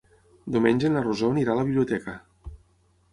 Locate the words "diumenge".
0.53-0.89